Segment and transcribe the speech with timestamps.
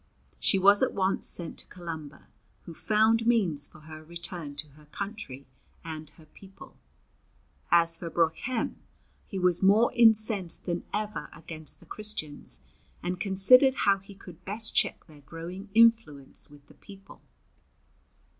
[0.39, 2.25] She was at once sent to Columba,
[2.63, 5.45] who found means for her return to her country
[5.83, 6.75] and her people.
[7.69, 8.77] As for Broichem,
[9.27, 12.61] he was more incensed than ever against the Christians,
[13.03, 17.21] and considered how he could best check their growing influence with the people.